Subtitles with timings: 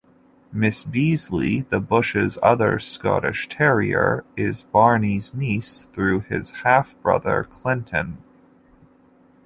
[0.51, 8.17] Miss Beazley, the Bushes' other Scottish terrier, is Barney's niece through his half-brother, Clinton.